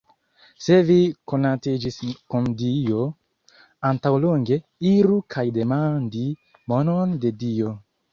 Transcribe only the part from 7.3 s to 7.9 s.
Dio